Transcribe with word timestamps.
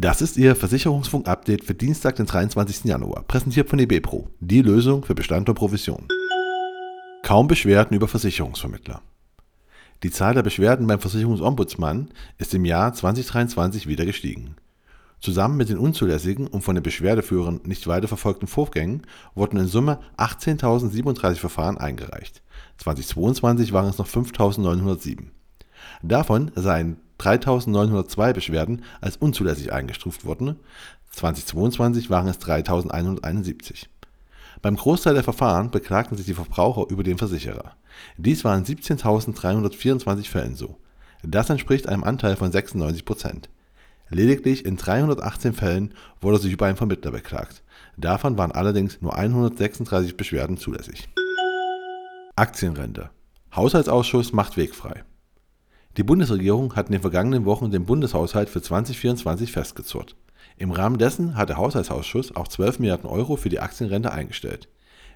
Das 0.00 0.22
ist 0.22 0.36
Ihr 0.36 0.54
Versicherungsfunk-Update 0.54 1.64
für 1.64 1.74
Dienstag, 1.74 2.14
den 2.14 2.26
23. 2.26 2.84
Januar, 2.84 3.24
präsentiert 3.24 3.68
von 3.68 3.80
DB 3.80 3.98
Pro, 3.98 4.28
die 4.38 4.62
Lösung 4.62 5.04
für 5.04 5.16
Bestand 5.16 5.48
und 5.48 5.56
Provision. 5.56 6.06
Kaum 7.24 7.48
Beschwerden 7.48 7.96
über 7.96 8.06
Versicherungsvermittler. 8.06 9.02
Die 10.04 10.12
Zahl 10.12 10.34
der 10.34 10.44
Beschwerden 10.44 10.86
beim 10.86 11.00
Versicherungsombudsmann 11.00 12.10
ist 12.36 12.54
im 12.54 12.64
Jahr 12.64 12.94
2023 12.94 13.88
wieder 13.88 14.06
gestiegen. 14.06 14.54
Zusammen 15.18 15.56
mit 15.56 15.68
den 15.68 15.78
unzulässigen 15.78 16.46
und 16.46 16.62
von 16.62 16.76
den 16.76 16.84
Beschwerdeführern 16.84 17.62
nicht 17.64 17.88
weiter 17.88 18.06
verfolgten 18.06 18.46
Vorgängen 18.46 19.02
wurden 19.34 19.58
in 19.58 19.66
Summe 19.66 19.98
18.037 20.16 21.34
Verfahren 21.34 21.76
eingereicht. 21.76 22.40
2022 22.76 23.72
waren 23.72 23.88
es 23.88 23.98
noch 23.98 24.06
5.907. 24.06 25.24
Davon 26.02 26.52
seien 26.54 26.98
3.902 27.18 28.32
Beschwerden 28.32 28.84
als 29.00 29.16
unzulässig 29.16 29.72
eingestuft 29.72 30.24
worden, 30.24 30.56
2022 31.10 32.10
waren 32.10 32.28
es 32.28 32.40
3.171. 32.40 33.86
Beim 34.62 34.76
Großteil 34.76 35.14
der 35.14 35.24
Verfahren 35.24 35.70
beklagten 35.70 36.16
sich 36.16 36.26
die 36.26 36.34
Verbraucher 36.34 36.90
über 36.90 37.02
den 37.02 37.18
Versicherer. 37.18 37.72
Dies 38.16 38.44
waren 38.44 38.64
17.324 38.64 40.28
Fällen 40.28 40.54
so. 40.54 40.76
Das 41.22 41.50
entspricht 41.50 41.88
einem 41.88 42.04
Anteil 42.04 42.36
von 42.36 42.52
96 42.52 43.04
Prozent. 43.04 43.48
Lediglich 44.10 44.64
in 44.64 44.76
318 44.76 45.52
Fällen 45.52 45.94
wurde 46.20 46.38
sich 46.38 46.52
über 46.52 46.66
einen 46.66 46.76
Vermittler 46.76 47.10
beklagt. 47.10 47.62
Davon 47.96 48.38
waren 48.38 48.52
allerdings 48.52 49.00
nur 49.02 49.16
136 49.16 50.16
Beschwerden 50.16 50.56
zulässig. 50.56 51.08
Aktienrente. 52.36 53.10
Haushaltsausschuss 53.54 54.32
macht 54.32 54.56
Weg 54.56 54.74
frei. 54.74 55.04
Die 55.96 56.02
Bundesregierung 56.04 56.76
hat 56.76 56.86
in 56.86 56.92
den 56.92 57.00
vergangenen 57.00 57.44
Wochen 57.44 57.70
den 57.70 57.84
Bundeshaushalt 57.84 58.48
für 58.48 58.62
2024 58.62 59.50
festgezurrt. 59.50 60.14
Im 60.56 60.70
Rahmen 60.70 60.98
dessen 60.98 61.36
hat 61.36 61.48
der 61.48 61.56
Haushaltsausschuss 61.56 62.34
auch 62.34 62.48
12 62.48 62.80
Milliarden 62.80 63.08
Euro 63.08 63.36
für 63.36 63.48
die 63.48 63.60
Aktienrente 63.60 64.12
eingestellt. 64.12 64.68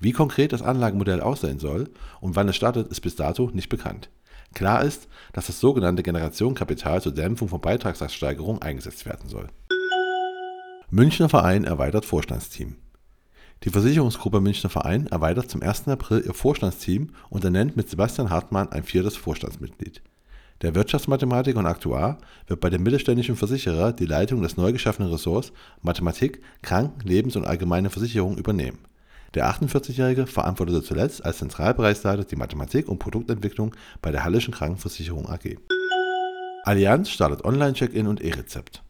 Wie 0.00 0.12
konkret 0.12 0.52
das 0.52 0.62
Anlagemodell 0.62 1.20
aussehen 1.20 1.58
soll 1.58 1.88
und 2.20 2.36
wann 2.36 2.48
es 2.48 2.56
startet, 2.56 2.88
ist 2.88 3.00
bis 3.00 3.16
dato 3.16 3.50
nicht 3.52 3.68
bekannt. 3.68 4.10
Klar 4.54 4.82
ist, 4.82 5.08
dass 5.32 5.46
das 5.46 5.60
sogenannte 5.60 6.02
Generationenkapital 6.02 7.02
zur 7.02 7.12
Dämpfung 7.12 7.48
von 7.48 7.60
Beitragssatzsteigerung 7.60 8.62
eingesetzt 8.62 9.06
werden 9.06 9.28
soll. 9.28 9.48
Münchner 10.90 11.28
Verein 11.28 11.64
erweitert 11.64 12.04
Vorstandsteam. 12.04 12.76
Die 13.64 13.70
Versicherungsgruppe 13.70 14.40
Münchner 14.40 14.70
Verein 14.70 15.06
erweitert 15.06 15.50
zum 15.50 15.62
1. 15.62 15.88
April 15.88 16.22
ihr 16.24 16.34
Vorstandsteam 16.34 17.10
und 17.30 17.44
ernennt 17.44 17.76
mit 17.76 17.88
Sebastian 17.90 18.30
Hartmann 18.30 18.70
ein 18.70 18.84
viertes 18.84 19.16
Vorstandsmitglied. 19.16 20.02
Der 20.62 20.74
Wirtschaftsmathematiker 20.74 21.58
und 21.58 21.66
Aktuar 21.66 22.18
wird 22.46 22.60
bei 22.60 22.70
dem 22.70 22.82
mittelständischen 22.82 23.36
Versicherer 23.36 23.92
die 23.92 24.06
Leitung 24.06 24.40
des 24.40 24.56
neu 24.56 24.72
geschaffenen 24.72 25.12
Ressorts 25.12 25.52
Mathematik, 25.82 26.40
Kranken-, 26.62 27.06
Lebens- 27.06 27.36
und 27.36 27.46
Allgemeine 27.46 27.90
Versicherung 27.90 28.38
übernehmen. 28.38 28.78
Der 29.34 29.50
48-Jährige 29.50 30.26
verantwortete 30.26 30.82
zuletzt 30.82 31.22
als 31.24 31.38
Zentralbereichsleiter 31.38 32.24
die 32.24 32.36
Mathematik 32.36 32.88
und 32.88 32.98
Produktentwicklung 32.98 33.74
bei 34.00 34.10
der 34.10 34.24
Hallischen 34.24 34.54
Krankenversicherung 34.54 35.28
AG. 35.28 35.58
Allianz 36.64 37.10
startet 37.10 37.44
Online-Check-In 37.44 38.06
und 38.06 38.22
E-Rezept. 38.22 38.82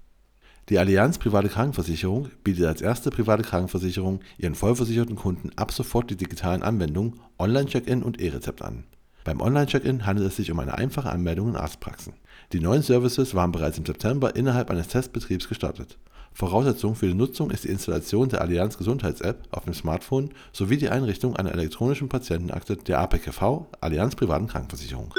Die 0.69 0.79
Allianz 0.79 1.19
Private 1.19 1.49
Krankenversicherung 1.49 2.31
bietet 2.45 2.67
als 2.67 2.81
erste 2.81 3.11
private 3.11 3.43
Krankenversicherung 3.43 4.21
ihren 4.39 4.55
vollversicherten 4.55 5.17
Kunden 5.17 5.51
ab 5.57 5.73
sofort 5.73 6.11
die 6.11 6.17
digitalen 6.17 6.63
Anwendungen 6.63 7.21
Online-Check-In 7.39 8.03
und 8.03 8.21
E-Rezept 8.21 8.63
an. 8.63 8.85
Beim 9.27 9.41
Online-Check-In 9.41 10.07
handelt 10.07 10.29
es 10.29 10.37
sich 10.37 10.53
um 10.53 10.61
eine 10.61 10.79
einfache 10.79 11.11
Anmeldung 11.11 11.49
in 11.49 11.57
Arztpraxen. 11.57 12.13
Die 12.53 12.61
neuen 12.61 12.83
Services 12.83 13.35
waren 13.35 13.51
bereits 13.51 13.77
im 13.77 13.85
September 13.85 14.37
innerhalb 14.37 14.71
eines 14.71 14.87
Testbetriebs 14.87 15.49
gestartet. 15.49 15.99
Voraussetzung 16.33 16.95
für 16.95 17.09
die 17.09 17.15
Nutzung 17.15 17.51
ist 17.51 17.65
die 17.65 17.71
Installation 17.71 18.29
der 18.29 18.41
Allianz 18.41 18.79
Gesundheits-App 18.79 19.49
auf 19.51 19.65
dem 19.65 19.75
Smartphone 19.75 20.31
sowie 20.53 20.77
die 20.77 20.91
Einrichtung 20.91 21.35
einer 21.35 21.51
elektronischen 21.51 22.09
Patientenakte 22.09 22.77
der 22.77 23.01
APKV 23.01 23.67
Allianz 23.81 24.15
Privaten 24.15 24.47
Krankenversicherung. 24.47 25.13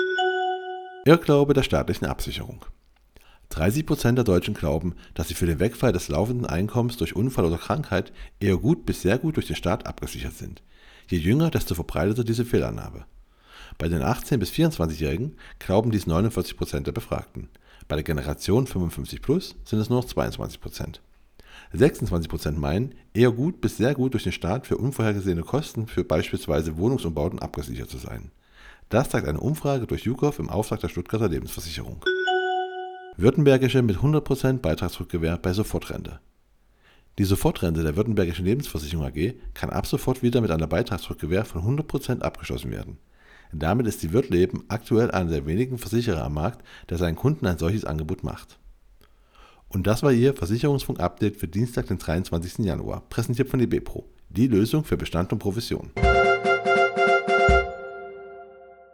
Irrglaube 1.04 1.54
der 1.54 1.64
staatlichen 1.64 2.06
Absicherung. 2.06 2.64
30% 3.52 4.14
der 4.14 4.24
Deutschen 4.24 4.54
glauben, 4.54 4.96
dass 5.16 5.28
sie 5.28 5.34
für 5.34 5.48
den 5.48 5.60
Wegfall 5.60 5.92
des 5.92 6.08
laufenden 6.08 6.46
Einkommens 6.46 6.96
durch 6.96 7.14
Unfall 7.14 7.44
oder 7.44 7.58
Krankheit 7.58 8.14
eher 8.40 8.56
gut 8.56 8.86
bis 8.86 9.02
sehr 9.02 9.18
gut 9.18 9.36
durch 9.36 9.48
den 9.48 9.58
Staat 9.58 9.86
abgesichert 9.86 10.36
sind. 10.36 10.64
Je 11.10 11.18
jünger, 11.18 11.52
desto 11.52 11.76
verbreiteter 11.76 12.24
diese 12.24 12.46
Fehlannahme. 12.46 13.06
Bei 13.78 13.90
den 13.90 14.02
18- 14.02 14.38
bis 14.38 14.52
24-Jährigen 14.52 15.36
glauben 15.60 15.92
dies 15.92 16.08
49 16.08 16.58
Prozent 16.58 16.88
der 16.88 16.92
Befragten. 16.92 17.50
Bei 17.88 17.96
der 17.96 18.04
Generation 18.04 18.68
55 18.68 19.22
plus 19.22 19.56
sind 19.64 19.80
es 19.80 19.90
nur 19.90 20.02
noch 20.02 20.08
22 20.08 20.60
Prozent. 20.60 21.02
26 21.74 22.30
Prozent 22.30 22.60
meinen, 22.60 22.94
eher 23.14 23.32
gut 23.32 23.62
bis 23.62 23.78
sehr 23.78 23.94
gut 23.94 24.14
durch 24.14 24.24
den 24.24 24.32
Staat 24.32 24.68
für 24.68 24.78
unvorhergesehene 24.78 25.44
Kosten 25.44 25.88
für 25.88 26.04
beispielsweise 26.04 26.78
Wohnungsumbauten 26.78 27.40
abgesichert 27.40 27.90
zu 27.90 27.98
sein. 27.98 28.32
Das 28.90 29.10
zeigt 29.10 29.28
eine 29.28 29.40
Umfrage 29.40 29.86
durch 29.86 30.06
YouGov 30.06 30.40
im 30.40 30.50
Auftrag 30.50 30.80
der 30.80 30.90
Stuttgarter 30.90 31.28
Lebensversicherung. 31.28 32.04
Württembergische 33.18 33.82
mit 33.82 33.98
100% 33.98 34.60
Beitragsrückgewähr 34.60 35.38
bei 35.38 35.52
Sofortrente. 35.52 36.20
Die 37.18 37.26
Sofortrente 37.26 37.84
der 37.84 37.96
Württembergischen 37.96 38.46
Lebensversicherung 38.46 39.06
AG 39.06 39.34
kann 39.56 39.72
ab 39.72 39.88
sofort 39.88 40.22
wieder 40.22 40.40
mit 40.40 40.52
einer 40.52 40.68
Beitragsrückgewähr 40.68 41.44
von 41.44 41.64
100% 41.64 42.22
abgeschlossen 42.22 42.72
werden. 42.72 42.98
Damit 43.52 43.88
ist 43.88 44.04
die 44.04 44.14
Wirtleben 44.14 44.64
aktuell 44.68 45.12
einer 45.12 45.30
der 45.30 45.46
wenigen 45.46 45.78
Versicherer 45.78 46.24
am 46.24 46.34
Markt, 46.34 46.64
der 46.90 46.98
seinen 46.98 47.16
Kunden 47.16 47.46
ein 47.46 47.58
solches 47.58 47.86
Angebot 47.86 48.24
macht. 48.24 48.60
Und 49.70 49.88
das 49.88 50.04
war 50.04 50.12
Ihr 50.12 50.34
Versicherungsfunk-Update 50.34 51.38
für 51.38 51.48
Dienstag, 51.48 51.88
den 51.88 51.98
23. 51.98 52.66
Januar, 52.66 53.04
präsentiert 53.10 53.50
von 53.50 53.60
DB 53.60 53.80
Pro, 53.80 54.06
die 54.30 54.48
Lösung 54.48 54.84
für 54.84 54.98
Bestand 54.98 55.34
und 55.34 55.40
Provision. 55.40 55.92